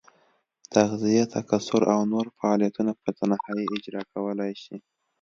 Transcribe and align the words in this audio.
تغذیه، 0.75 1.23
تکثر 1.35 1.81
او 1.93 1.99
نور 2.11 2.25
فعالیتونه 2.37 2.91
په 3.01 3.09
تنهایي 3.19 3.65
اجرا 3.75 4.01
کولای 4.13 4.53
شي. 4.63 4.75